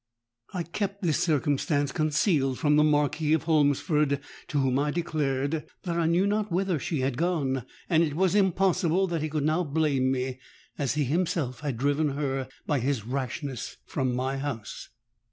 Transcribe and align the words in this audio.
I 0.51 0.63
kept 0.63 1.03
this 1.03 1.19
circumstance 1.19 1.91
concealed 1.91 2.57
from 2.57 2.75
the 2.75 2.83
Marquis 2.83 3.33
of 3.33 3.43
Holmesford, 3.43 4.19
to 4.47 4.57
whom 4.57 4.79
I 4.79 4.89
declared 4.89 5.63
that 5.83 5.95
I 5.95 6.07
knew 6.07 6.25
not 6.25 6.51
whither 6.51 6.79
she 6.79 7.03
was 7.03 7.11
gone; 7.11 7.67
and 7.87 8.01
it 8.01 8.15
was 8.15 8.33
impossible 8.33 9.05
that 9.05 9.21
he 9.21 9.29
could 9.29 9.45
now 9.45 9.63
blame 9.63 10.11
me, 10.11 10.39
as 10.75 10.95
he 10.95 11.03
himself 11.03 11.59
had 11.59 11.77
driven 11.77 12.17
her 12.17 12.49
by 12.65 12.79
his 12.79 13.05
rashness 13.05 13.77
from 13.85 14.15
my 14.15 14.37
house. 14.37 14.89